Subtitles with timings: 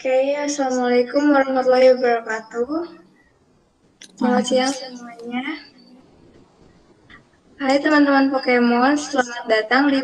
[0.00, 2.88] Oke, Assalamualaikum warahmatullahi wabarakatuh.
[4.16, 5.44] Selamat siang semuanya.
[7.60, 10.00] Hai teman-teman Pokemon, selamat datang di,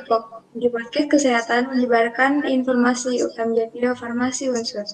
[0.61, 4.85] di podcast kesehatan menyebarkan informasi UKM Bio Farmasi Unsur.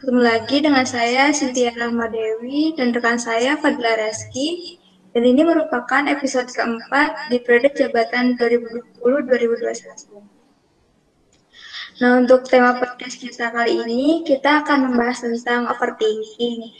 [0.00, 4.80] Ketemu lagi dengan saya Cynthia Rahmadewi dan rekan saya Fadla Reski.
[5.12, 10.33] Dan ini merupakan episode keempat di periode jabatan 2020-2021.
[12.02, 16.74] Nah, untuk tema podcast kita kali ini, kita akan membahas tentang overthinking.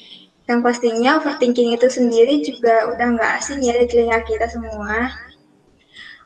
[0.50, 5.14] Yang pastinya overthinking itu sendiri juga udah nggak asing ya di telinga kita semua.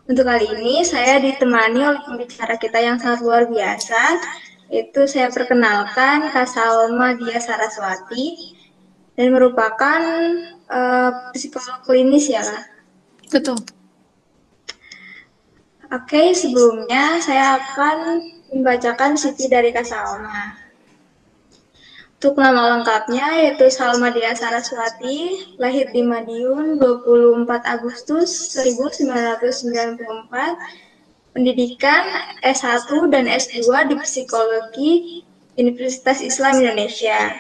[0.09, 4.01] Untuk kali ini, saya ditemani oleh pembicara kita yang sangat luar biasa,
[4.73, 8.57] itu saya perkenalkan Kak Salma Dia Saraswati,
[9.21, 10.01] dan merupakan
[10.73, 12.65] uh, psikolog klinis ya, Kak?
[13.37, 13.61] Betul.
[15.93, 20.69] Oke, sebelumnya saya akan membacakan CV dari Kak Salma.
[22.19, 30.03] Untuk nama lengkapnya yaitu Salma Dia Saraswati, lahir di Madiun 24 Agustus 1994,
[31.31, 32.03] pendidikan
[32.43, 34.93] S1 dan S2 di Psikologi
[35.55, 37.39] Universitas Islam Indonesia.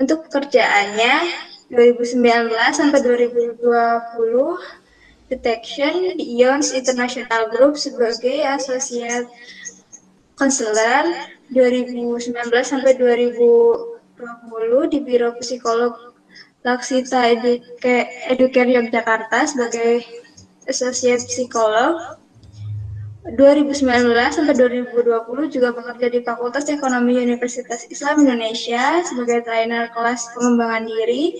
[0.00, 1.28] Untuk pekerjaannya
[1.68, 3.60] 2019 sampai 2020
[5.30, 9.28] Detection di Ions International Group sebagai asosiat
[10.40, 11.04] konselor
[11.52, 12.32] 2019
[12.64, 16.16] sampai 2020 di Biro Psikolog
[16.64, 20.00] Laksita Eduke, Educare Yogyakarta sebagai
[20.64, 22.16] Associate Psikolog.
[23.20, 30.88] 2019 sampai 2020 juga bekerja di Fakultas Ekonomi Universitas Islam Indonesia sebagai trainer kelas pengembangan
[30.88, 31.36] diri.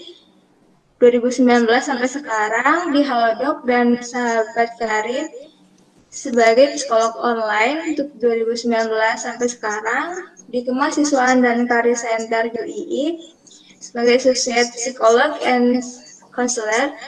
[1.00, 5.32] 2019 sampai sekarang di Halodoc dan Sahabat Karir
[6.10, 8.66] sebagai psikolog online untuk 2019
[9.14, 10.08] sampai sekarang
[10.50, 13.30] di Kemahsiswaan dan Karir Center UII
[13.78, 15.78] sebagai Associate Psikolog and
[16.34, 16.98] Counselor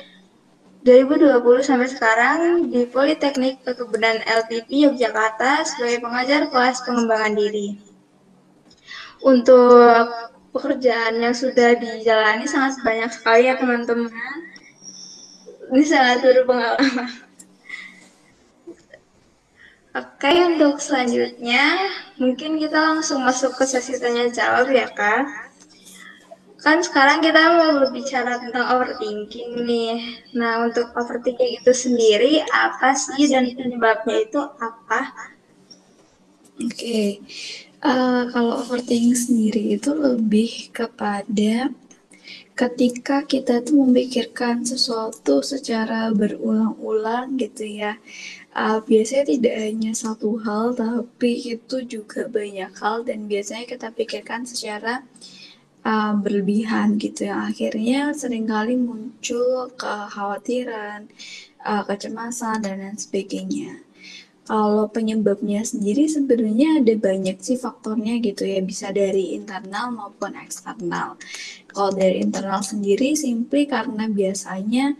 [0.86, 7.78] 2020 sampai sekarang di Politeknik Perkebunan LPP Yogyakarta sebagai pengajar kelas pengembangan diri.
[9.22, 10.10] Untuk
[10.54, 14.10] pekerjaan yang sudah dijalani sangat banyak sekali ya teman-teman.
[15.70, 17.31] Ini sangat berpengalaman.
[19.92, 25.28] Oke, untuk selanjutnya mungkin kita langsung masuk ke sesi tanya jawab ya kak.
[26.64, 30.24] Kan sekarang kita mau berbicara tentang overthinking nih.
[30.32, 35.12] Nah, untuk overthinking itu sendiri apa sih dan penyebabnya itu apa?
[36.56, 37.08] Oke, okay.
[37.84, 41.68] uh, eh, kalau overthinking sendiri itu lebih kepada
[42.52, 47.96] ketika kita tuh memikirkan sesuatu secara berulang-ulang gitu ya
[48.52, 54.44] uh, biasanya tidak hanya satu hal tapi itu juga banyak hal dan biasanya kita pikirkan
[54.44, 55.02] secara
[55.84, 57.50] uh, berlebihan gitu ya.
[57.50, 61.10] Akhirnya sering kali muncul kekhawatiran
[61.64, 63.81] uh, kecemasan dan lain sebagainya
[64.42, 71.14] kalau penyebabnya sendiri sebenarnya ada banyak sih faktornya gitu ya bisa dari internal maupun eksternal
[71.70, 74.98] kalau dari internal sendiri simply karena biasanya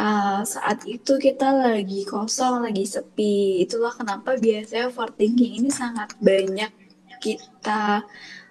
[0.00, 3.64] uh, saat itu kita lagi kosong, lagi sepi.
[3.64, 6.72] Itulah kenapa biasanya overthinking ini sangat banyak
[7.20, 8.04] kita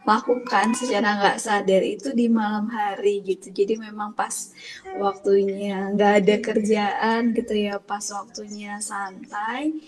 [0.05, 3.49] lakukan secara nggak sadar itu di malam hari gitu.
[3.49, 4.53] Jadi memang pas
[5.01, 9.81] waktunya nggak ada kerjaan gitu ya, pas waktunya santai.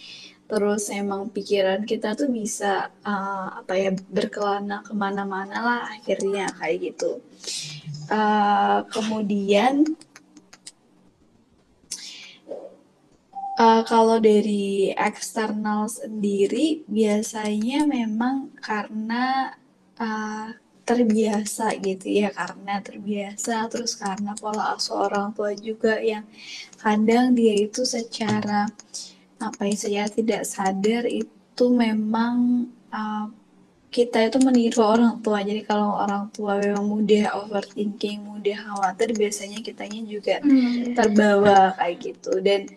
[0.47, 6.95] Terus emang pikiran kita tuh bisa uh, apa ya berkelana ke mana-mana lah akhirnya kayak
[6.95, 7.19] gitu.
[8.07, 9.83] Uh, kemudian
[13.57, 19.49] Uh, kalau dari eksternal sendiri biasanya memang karena
[19.97, 20.53] uh,
[20.87, 26.23] terbiasa gitu ya karena terbiasa terus karena pola asuh orang tua juga yang
[26.79, 28.71] kadang dia itu secara
[29.37, 33.29] apa ya saya tidak sadar itu memang uh,
[33.87, 39.63] kita itu meniru orang tua jadi kalau orang tua memang mudah overthinking mudah khawatir biasanya
[39.63, 40.93] kitanya juga hmm.
[40.93, 42.67] terbawa kayak gitu dan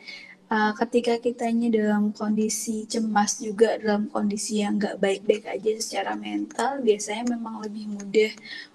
[0.51, 6.79] uh, ketika kitanya dalam kondisi cemas juga dalam kondisi yang nggak baik-baik aja secara mental
[6.85, 8.33] biasanya memang lebih mudah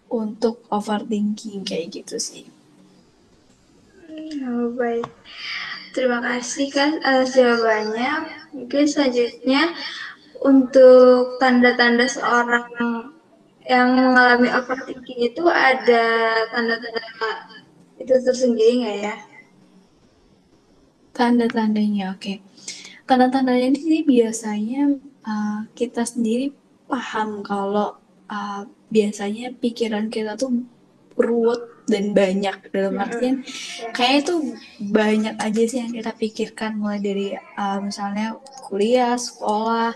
[0.09, 2.45] untuk overthinking kayak gitu sih.
[4.45, 5.09] Oh, baik.
[5.95, 8.27] Terima kasih kan atas jawabannya.
[8.51, 9.71] Mungkin selanjutnya
[10.43, 12.67] untuk tanda-tanda seorang
[13.63, 16.99] yang mengalami overthinking itu ada tanda-tanda
[17.95, 19.15] itu tersendiri nggak ya?
[21.15, 22.19] Tanda-tandanya, oke.
[22.19, 22.37] Okay.
[23.07, 26.51] Tanda-tandanya ini biasanya uh, kita sendiri
[26.91, 27.95] paham kalau
[28.27, 30.67] uh, biasanya pikiran kita tuh
[31.15, 31.54] ruwet
[31.85, 33.45] dan banyak dalam artian
[33.93, 39.93] kayak itu banyak aja sih yang kita pikirkan mulai dari uh, misalnya kuliah, sekolah,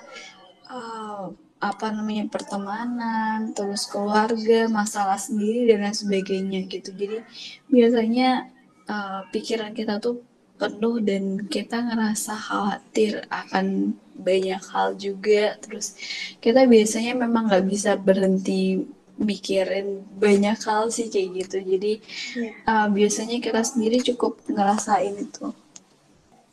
[0.70, 6.96] uh, apa namanya pertemanan, terus keluarga, masalah sendiri dan lain sebagainya gitu.
[6.96, 7.20] Jadi
[7.68, 8.48] biasanya
[8.88, 10.24] uh, pikiran kita tuh
[10.60, 15.60] penuh dan kita ngerasa khawatir akan banyak hal juga.
[15.60, 15.96] Terus
[16.40, 18.88] kita biasanya memang nggak bisa berhenti
[19.20, 21.94] mikirin banyak hal sih kayak gitu jadi
[22.40, 22.56] yeah.
[22.56, 22.72] Iya.
[22.72, 25.52] uh, biasanya kita sendiri cukup ngerasain itu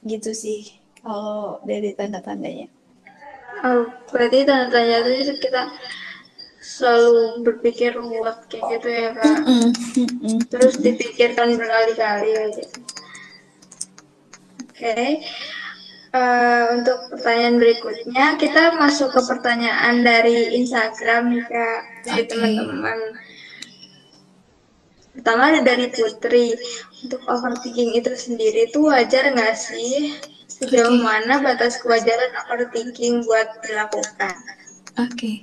[0.02, 2.66] gitu sih kalau dari tanda-tandanya
[3.62, 5.70] oh berarti tanda-tandanya itu kita
[6.58, 9.70] selalu berpikir ruwet kayak gitu ya kak mm -mm.
[9.70, 10.36] Mm -mm.
[10.50, 12.64] terus dipikirkan berkali-kali aja
[14.66, 15.22] oke okay.
[16.14, 22.30] Uh, untuk pertanyaan berikutnya, kita masuk ke pertanyaan dari Instagram nih Kak, dari okay.
[22.30, 22.98] teman-teman.
[25.16, 26.54] Pertama ada dari Putri,
[27.04, 30.16] untuk overthinking itu sendiri itu wajar nggak sih?
[30.46, 31.02] Sejauh okay.
[31.02, 34.36] mana batas kewajaran overthinking buat dilakukan?
[34.96, 35.10] Oke.
[35.12, 35.36] Okay.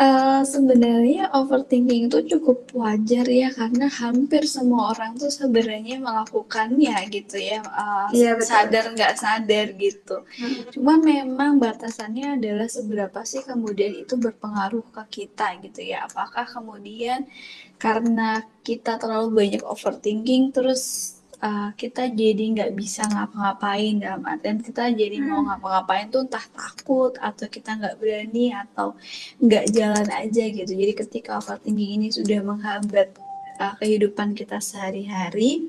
[0.00, 7.36] Uh, sebenarnya overthinking itu cukup wajar ya karena hampir semua orang tuh sebenarnya melakukannya gitu
[7.36, 10.24] ya uh, iya, sadar nggak sadar gitu.
[10.24, 10.72] Hmm.
[10.72, 16.08] Cuma memang batasannya adalah seberapa sih kemudian itu berpengaruh ke kita gitu ya.
[16.08, 17.28] Apakah kemudian
[17.76, 24.92] karena kita terlalu banyak overthinking terus uh, kita jadi nggak bisa ngapa-ngapain dalam artian kita
[24.92, 25.26] jadi hmm.
[25.26, 28.94] mau ngapa-ngapain tuh entah takut atau kita nggak berani atau
[29.40, 33.16] nggak jalan aja gitu jadi ketika overthinking ini sudah menghambat
[33.58, 35.68] uh, kehidupan kita sehari-hari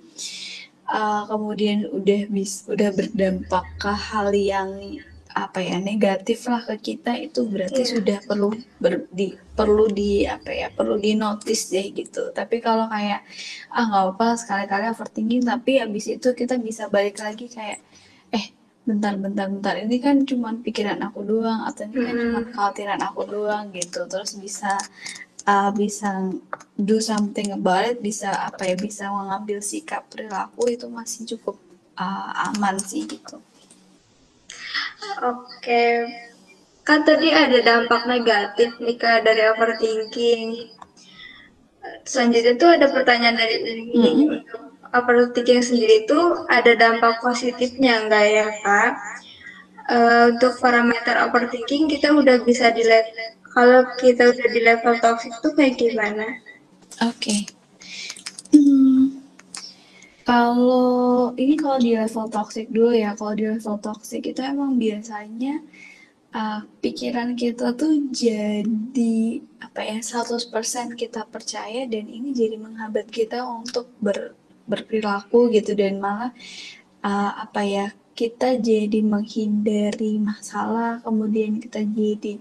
[0.91, 5.01] uh, kemudian udah bis udah berdampak ke hal yang
[5.35, 7.91] apa ya negatif lah ke kita itu berarti yeah.
[7.91, 12.31] sudah perlu ber, di, perlu di apa ya perlu di notice deh gitu.
[12.35, 13.23] Tapi kalau kayak
[13.71, 17.79] ah nggak apa sekali-kali overthinking tapi habis itu kita bisa balik lagi kayak
[18.31, 18.45] eh
[18.81, 23.21] bentar bentar bentar ini kan cuma pikiran aku doang atau ini kan cuma kekhawatiran aku
[23.27, 24.07] doang gitu.
[24.07, 24.75] Terus bisa
[25.47, 26.29] uh, bisa
[26.77, 31.57] do something about it bisa apa ya bisa mengambil sikap perilaku itu masih cukup
[31.97, 33.41] uh, aman sih gitu
[35.21, 36.07] Oke.
[36.81, 40.73] Kan tadi ada dampak negatif nih Kak dari overthinking.
[42.05, 44.29] Selanjutnya tuh ada pertanyaan dari mm -hmm.
[44.93, 46.19] overthinking sendiri itu
[46.49, 48.91] ada dampak positifnya enggak ya Kak?
[49.91, 52.85] Uh, untuk parameter overthinking kita udah bisa di
[53.51, 56.39] kalau kita udah di level toxic tuh kayak gimana?
[57.03, 57.17] Oke.
[57.17, 57.39] Okay.
[58.51, 58.90] Hmm,
[60.31, 65.59] kalau ini kalau di level toxic dulu ya, kalau di level toxic itu emang biasanya
[66.31, 73.43] uh, pikiran kita tuh jadi apa ya 100% kita percaya dan ini jadi menghambat kita
[73.43, 74.31] untuk ber,
[74.71, 75.75] berperilaku gitu.
[75.75, 76.31] Dan malah
[77.03, 77.85] uh, apa ya
[78.15, 82.39] kita jadi menghindari masalah kemudian kita jadi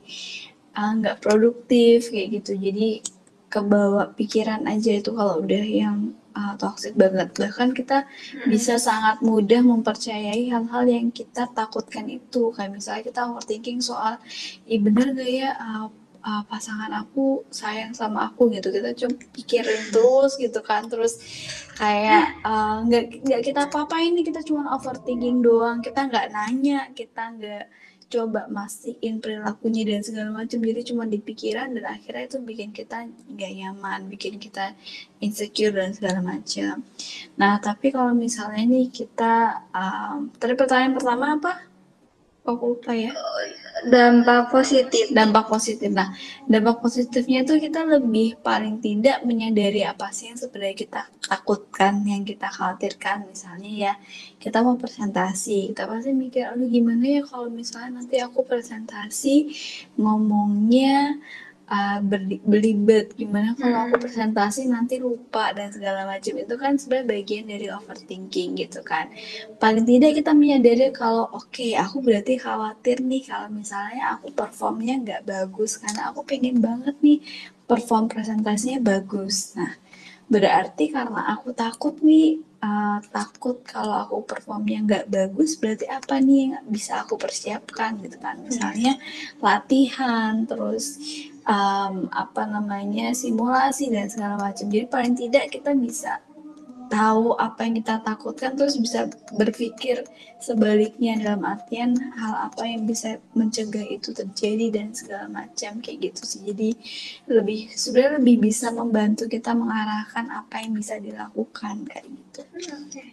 [0.78, 2.54] nggak uh, produktif kayak gitu.
[2.54, 3.02] Jadi
[3.50, 7.32] kebawa pikiran aja itu kalau udah yang uh, toxic banget.
[7.34, 8.06] Bahkan kita
[8.46, 12.54] bisa sangat mudah mempercayai hal-hal yang kita takutkan itu.
[12.54, 14.18] Kayak misalnya kita overthinking soal
[14.66, 15.86] ih bener gak ya uh,
[16.22, 18.70] uh, pasangan aku sayang sama aku gitu.
[18.70, 20.86] Kita cuma pikirin terus gitu kan.
[20.86, 21.18] Terus
[21.80, 22.40] kayak
[22.86, 25.80] nggak uh, nggak kita apa ini kita cuma overthinking doang.
[25.82, 27.64] Kita nggak nanya kita nggak
[28.10, 30.58] coba mastiin perilakunya dan segala macam.
[30.58, 34.74] Jadi cuma di pikiran dan akhirnya itu bikin kita nggak nyaman bikin kita
[35.22, 36.82] insecure dan segala macam.
[37.38, 41.69] Nah tapi kalau misalnya nih kita um, tadi pertanyaan pertama apa
[42.56, 43.12] aku lupa ya?
[43.86, 45.08] Dampak positif.
[45.08, 45.88] Dampak positif.
[45.88, 46.12] Nah
[46.44, 52.22] dampak positifnya itu kita lebih paling tidak menyadari apa sih yang sebenarnya kita takutkan yang
[52.26, 53.30] kita khawatirkan.
[53.30, 53.92] Misalnya ya
[54.36, 55.72] kita mau presentasi.
[55.72, 59.54] Kita pasti mikir aduh gimana ya kalau misalnya nanti aku presentasi
[59.96, 61.16] ngomongnya
[61.70, 61.98] uh,
[62.42, 66.34] belibet gimana kalau aku presentasi nanti lupa dan segala macam.
[66.36, 69.08] Itu kan sebenarnya bagian dari overthinking gitu kan.
[69.62, 74.98] Paling tidak kita menyadari kalau oke okay, aku berarti khawatir nih kalau misalnya aku performnya
[75.00, 75.78] nggak bagus.
[75.78, 77.22] Karena aku pengen banget nih
[77.64, 79.54] perform presentasinya bagus.
[79.54, 79.78] Nah
[80.30, 86.54] berarti karena aku takut nih uh, takut kalau aku performnya nggak bagus berarti apa nih
[86.54, 88.38] yang bisa aku persiapkan gitu kan.
[88.38, 88.94] Misalnya
[89.42, 91.00] latihan terus
[91.50, 96.22] um, apa namanya simulasi dan segala macam jadi paling tidak kita bisa
[96.90, 99.06] tahu apa yang kita takutkan terus bisa
[99.38, 100.02] berpikir
[100.42, 106.22] sebaliknya dalam artian hal apa yang bisa mencegah itu terjadi dan segala macam kayak gitu
[106.26, 106.74] sih jadi
[107.30, 112.42] lebih sebenarnya lebih bisa membantu kita mengarahkan apa yang bisa dilakukan kayak gitu.
[112.58, 113.04] Oke.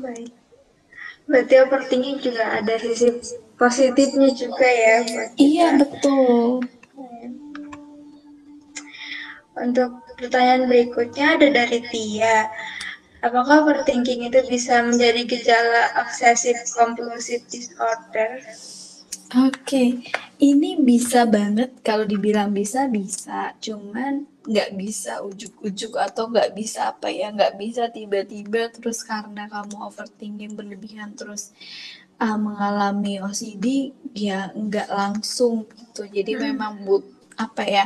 [0.00, 0.32] Baik.
[1.28, 5.42] Berarti overthinking juga ada sisi positifnya juga ya buat kita.
[5.42, 6.62] Iya betul.
[9.58, 12.46] Untuk pertanyaan berikutnya ada dari Tia.
[13.18, 18.38] Apakah overthinking itu bisa menjadi gejala obsessive compulsive disorder?
[19.34, 20.06] Oke,
[20.40, 27.12] ini bisa banget kalau dibilang bisa bisa, cuman nggak bisa ujuk-ujuk atau nggak bisa apa
[27.12, 31.52] ya, nggak bisa tiba-tiba terus karena kamu overthinking berlebihan terus
[32.18, 36.02] uh, mengalami OCD ya nggak langsung gitu.
[36.06, 36.42] Jadi Hmm.
[36.52, 37.04] memang but
[37.38, 37.84] apa ya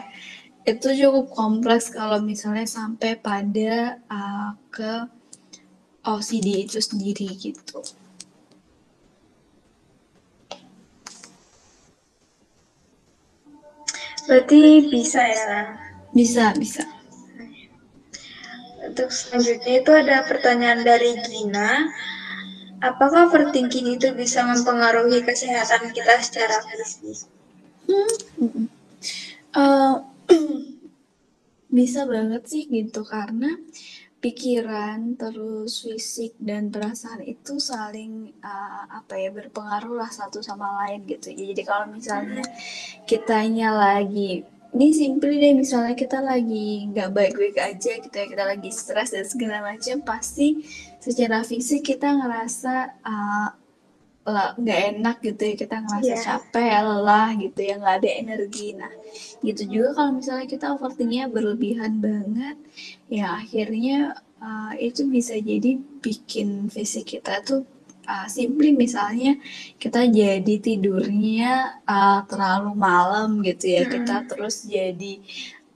[0.65, 5.07] itu cukup kompleks kalau misalnya sampai pada uh, ke
[6.03, 7.83] OCD itu sendiri gitu.
[14.27, 15.77] Berarti bisa ya.
[16.15, 16.85] Bisa, bisa.
[18.83, 21.91] Untuk selanjutnya itu ada pertanyaan dari Gina.
[22.83, 27.31] Apakah overthinking itu bisa mempengaruhi kesehatan kita secara fisik?
[27.87, 28.67] Mm-mm.
[29.55, 29.97] Eh,
[31.77, 33.55] bisa banget sih gitu karena
[34.23, 41.03] pikiran terus fisik dan perasaan itu saling uh, apa ya berpengaruh lah satu sama lain
[41.11, 42.47] gitu jadi kalau misalnya
[43.03, 48.71] kitanya lagi ini simple deh misalnya kita lagi nggak baik-baik aja gitu ya kita lagi
[48.73, 50.65] stres dan segala macam pasti
[50.97, 52.75] secara fisik kita ngerasa
[53.05, 53.49] uh,
[54.23, 56.23] lah, nggak enak gitu ya kita ngerasa Iya.
[56.25, 58.93] capek lelah gitu ya nggak ada energi nah
[59.43, 62.57] gitu juga kalau misalnya kita overthinkingnya berlebihan banget
[63.11, 67.67] ya akhirnya uh, itu bisa jadi bikin fisik kita tuh
[68.09, 69.39] uh, simply misalnya
[69.79, 73.93] kita jadi tidurnya uh, terlalu malam gitu ya Mm-mm.
[73.99, 75.19] kita terus jadi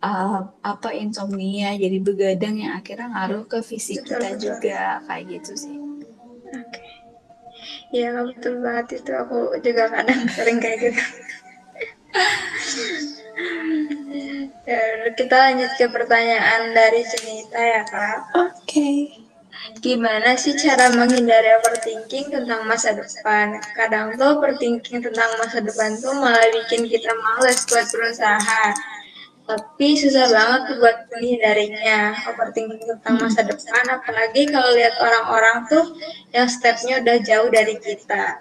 [0.02, 4.42] uh, apa insomnia jadi begadang yang akhirnya ngaruh ke fisik Betul, kita betul.
[4.42, 5.76] juga kayak gitu sih
[6.46, 6.78] Oke.
[7.90, 9.10] Iya, betul banget itu.
[9.10, 11.02] Aku juga kadang sering kayak gitu.
[14.64, 14.80] Ya,
[15.12, 18.32] kita lanjut ke pertanyaan dari Cenita ya, Kak.
[18.32, 19.25] oke
[19.82, 23.58] Gimana sih cara menghindari overthinking tentang masa depan?
[23.74, 28.64] Kadang tuh overthinking tentang masa depan tuh malah bikin kita males buat berusaha.
[29.46, 33.84] Tapi susah banget tuh buat menghindarinya, overthinking tentang masa depan.
[33.90, 35.84] Apalagi kalau lihat orang-orang tuh
[36.30, 38.38] yang stepnya udah jauh dari kita.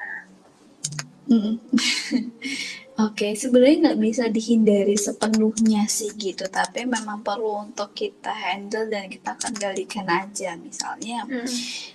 [2.95, 3.03] Mm.
[3.11, 9.11] Oke, sebenarnya nggak bisa dihindari sepenuhnya sih gitu, tapi memang perlu untuk kita handle dan
[9.11, 10.55] kita kendalikan aja.
[10.55, 11.43] Misalnya, Hmm.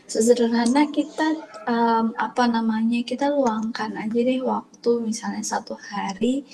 [0.05, 1.27] sesederhana kita
[1.65, 6.45] em, apa namanya kita luangkan aja deh waktu misalnya satu hari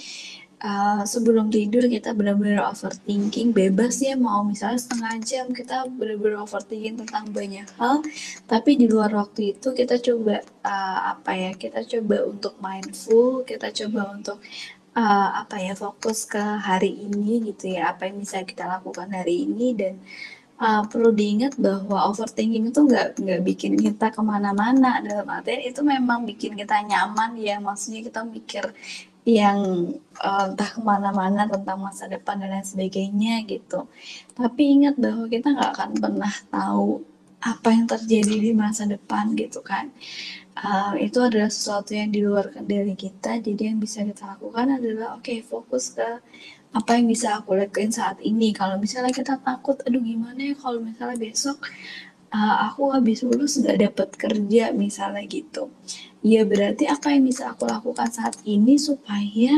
[0.66, 6.98] uh, sebelum tidur kita benar-benar overthinking bebas ya mau misalnya setengah jam kita benar-benar overthinking
[7.06, 8.02] tentang banyak hal.
[8.50, 13.70] Tapi di luar waktu itu kita coba uh, apa ya kita coba untuk mindful kita
[13.70, 14.42] coba untuk
[14.98, 19.46] uh, apa ya fokus ke hari ini gitu ya apa yang bisa kita lakukan hari
[19.46, 19.72] ini.
[19.78, 20.02] Dan
[20.58, 24.98] uh, perlu diingat bahwa overthinking itu nggak nggak bikin kita ke mana-mana.
[24.98, 28.74] Dalam artian itu memang bikin kita nyaman ya maksudnya kita mikir
[29.26, 29.90] yang
[30.22, 33.90] uh, entah ke mana-mana tentang masa depan dan lain sebagainya gitu.
[34.38, 37.02] Tapi ingat bahwa kita nggak akan pernah tahu
[37.42, 39.90] apa yang terjadi di masa depan gitu kan.
[40.56, 43.42] Uh, itu adalah sesuatu yang di luar kendali kita.
[43.42, 46.06] Jadi yang bisa kita lakukan adalah oke fokus ke
[46.70, 48.54] apa yang bisa aku lakuin saat ini.
[48.54, 51.66] Kalau misalnya kita takut aduh gimana ya kalau misalnya besok
[52.30, 55.70] uh, aku habis lulus nggak dapat kerja misalnya gitu
[56.26, 59.54] ya berarti apa yang bisa aku lakukan saat ini supaya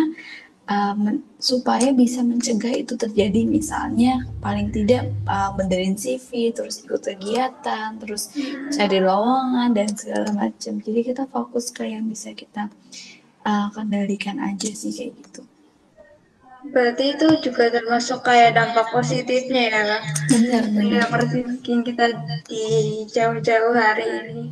[0.69, 7.01] uh, men- supaya bisa mencegah itu terjadi misalnya paling tidak uh, benerin CV terus ikut
[7.01, 8.29] kegiatan terus
[8.69, 12.69] cari lowongan dan segala macam jadi kita fokus ke yang bisa kita
[13.49, 15.43] uh, kendalikan aja sih kayak gitu
[16.69, 20.03] Berarti itu juga termasuk kayak dampak positifnya ya, Kak?
[20.27, 21.07] benar benar
[21.65, 22.05] kita
[22.45, 22.67] di
[23.09, 24.45] jauh-jauh hari ini.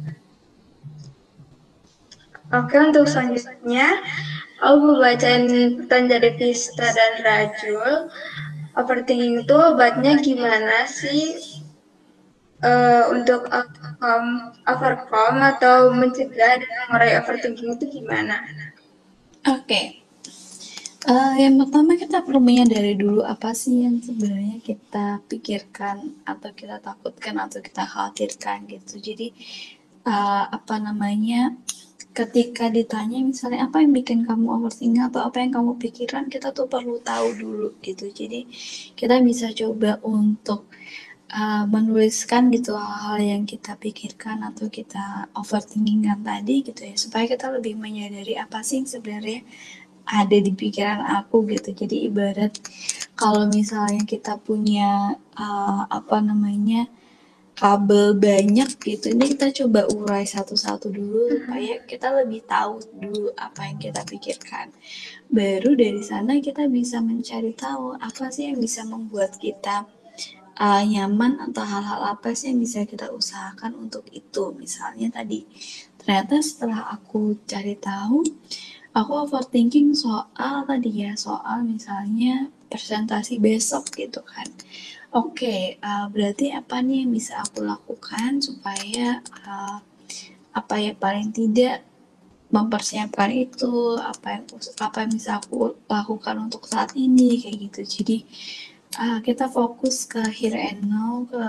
[2.54, 4.02] Oke, untuk selanjutnya,
[4.62, 5.46] aku mau bacain
[5.82, 8.10] pertanyaan dari Vista dan Rajul.
[8.76, 11.56] Overthinking itu obatnya gimana sih
[12.56, 18.40] Eh, untuk overcome, overcome atau mencegah dan mengurai overthinking itu gimana?
[19.44, 20.00] Oke.
[21.06, 26.82] Uh, yang pertama kita perlu menyadari dulu apa sih yang sebenarnya kita pikirkan atau kita
[26.82, 28.98] takutkan atau kita khawatirkan gitu.
[28.98, 29.30] Jadi
[30.02, 31.54] uh, apa namanya
[32.16, 36.64] ketika ditanya misalnya apa yang bikin kamu overthinking atau apa yang kamu pikirkan kita tuh
[36.64, 38.08] perlu tahu dulu gitu.
[38.08, 38.48] Jadi
[38.96, 40.64] kita bisa coba untuk
[41.32, 47.50] uh, menuliskan gitu hal-hal yang kita pikirkan atau kita overthinkingan tadi gitu ya supaya kita
[47.50, 49.42] lebih menyadari apa sih sebenarnya
[50.06, 52.54] ada di pikiran aku gitu jadi ibarat
[53.18, 56.86] kalau misalnya kita punya uh, apa namanya
[57.56, 59.16] kabel banyak gitu.
[59.16, 64.68] Ini kita coba urai satu-satu dulu supaya kita lebih tahu dulu apa yang kita pikirkan.
[65.32, 69.88] Baru dari sana kita bisa mencari tahu apa sih yang bisa membuat kita
[70.60, 74.52] uh, nyaman atau hal-hal apa sih yang bisa kita usahakan untuk itu.
[74.52, 75.48] Misalnya tadi
[75.96, 78.20] ternyata setelah aku cari tahu
[78.96, 84.48] aku overthinking soal tadi ya soal misalnya presentasi besok gitu kan
[85.16, 89.80] oke okay, uh, berarti apa nih yang bisa aku lakukan supaya uh,
[90.52, 91.84] apa ya paling tidak
[92.52, 94.44] mempersiapkan itu apa yang
[94.78, 97.80] apa yang bisa aku lakukan untuk saat ini kayak gitu.
[97.82, 98.16] Jadi
[99.02, 101.42] uh, kita fokus ke here and now ke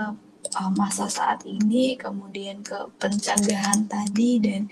[0.58, 4.66] uh, masa saat ini kemudian ke pencegahan tadi dan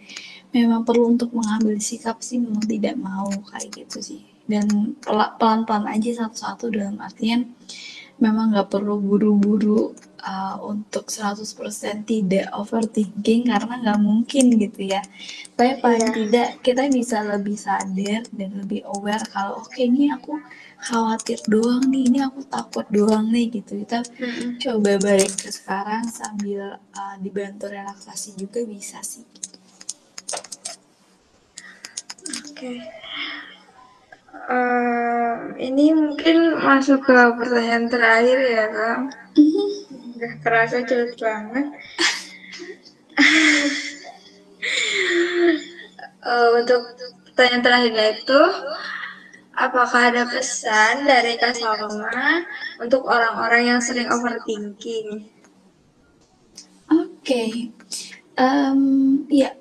[0.51, 4.23] memang perlu untuk mengambil sikap sih memang tidak mau kayak gitu sih.
[4.47, 7.51] Dan pelan-pelan aja satu-satu dalam artian
[8.17, 9.93] memang nggak perlu buru-buru
[10.25, 11.45] uh, untuk 100%
[12.09, 15.05] tidak overthinking karena nggak mungkin gitu ya
[15.55, 16.17] tapi paling yeah.
[16.17, 20.41] tidak kita bisa lebih sadar dan lebih aware kalau oke okay, ini aku
[20.81, 24.51] khawatir doang nih ini aku takut doang nih gitu kita mm-hmm.
[24.61, 29.25] coba balik ke sekarang sambil uh, dibantu relaksasi juga bisa sih
[32.57, 32.81] okay.
[35.57, 38.99] Ini mungkin masuk ke pertanyaan terakhir ya kak
[40.17, 41.67] Udah kerasa cepet banget
[46.25, 46.83] uh, untuk
[47.37, 48.43] pertanyaan terakhirnya itu
[49.57, 52.45] apakah ada pesan dari Kak Salma
[52.81, 55.33] untuk orang-orang yang sering overthinking?
[56.87, 57.51] Oke, okay.
[58.39, 59.53] um, ya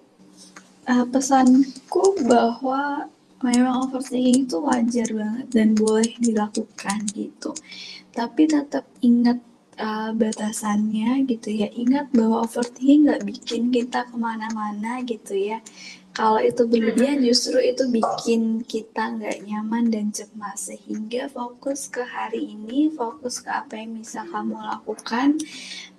[0.86, 3.10] uh, pesanku bahwa
[3.46, 7.54] memang overthinking itu wajar banget dan boleh dilakukan gitu.
[8.10, 9.38] Tapi tetap ingat
[9.78, 11.70] uh, batasannya gitu ya.
[11.70, 15.62] Ingat bahwa overthinking nggak bikin kita ke mana-mana gitu ya.
[16.16, 22.56] Kalau itu berlebihan justru itu bikin kita nggak nyaman dan cemas sehingga fokus ke hari
[22.56, 25.36] ini, fokus ke apa yang bisa kamu lakukan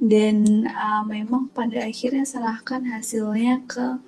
[0.00, 4.00] dan uh, memang pada akhirnya serahkan hasilnya ke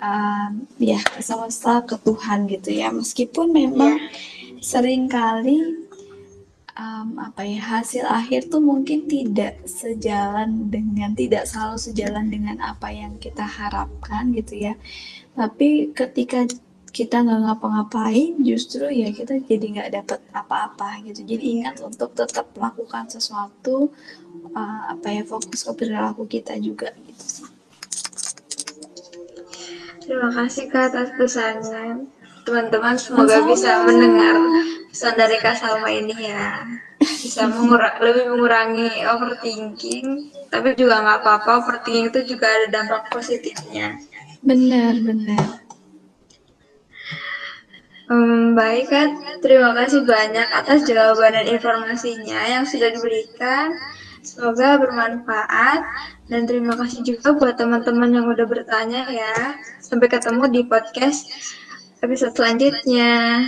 [0.00, 2.88] um, ya ke semesta ke Tuhan gitu ya.
[2.90, 4.58] Meskipun memang yeah.
[4.58, 5.60] sering kali
[6.74, 12.88] um, apa ya hasil akhir tuh mungkin tidak sejalan dengan tidak selalu sejalan dengan apa
[12.90, 14.74] yang kita harapkan gitu ya.
[15.36, 16.48] Tapi ketika
[16.90, 21.22] kita nggak ngapa-ngapain justru ya kita jadi nggak dapat apa-apa gitu.
[21.22, 23.94] Jadi ingat untuk tetap melakukan sesuatu
[24.56, 27.59] uh, apa ya fokus ke perilaku kita juga gitu sih
[30.10, 32.02] Terima kasih Kak atas pesannya.
[32.42, 33.54] Teman-teman semoga Sama.
[33.54, 34.42] bisa mendengar
[34.90, 36.66] pesan dari Kak Salma ini ya.
[36.98, 41.50] Bisa mengura lebih mengurangi overthinking, tapi juga nggak apa-apa.
[41.62, 44.02] Overthinking itu juga ada dampak positifnya.
[44.42, 45.62] Benar, benar.
[48.10, 53.70] Hmm, baik kan, terima kasih banyak atas jawaban dan informasinya yang sudah diberikan.
[54.20, 55.80] Semoga bermanfaat
[56.28, 59.56] dan terima kasih juga buat teman-teman yang udah bertanya ya.
[59.80, 61.32] Sampai ketemu di podcast
[62.04, 63.40] episode selanjutnya.